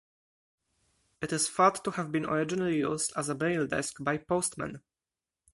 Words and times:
It 1.21 1.31
is 1.31 1.47
thought 1.47 1.83
to 1.83 1.91
have 1.91 2.11
been 2.11 2.25
originally 2.25 2.77
used 2.77 3.13
as 3.15 3.29
a 3.29 3.35
mail 3.35 3.67
desk 3.67 3.97
by 3.99 4.17
postmen. 4.17 4.81